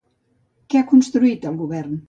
Què 0.73 0.81
ha 0.81 0.87
construït 0.95 1.49
el 1.53 1.63
govern? 1.63 1.97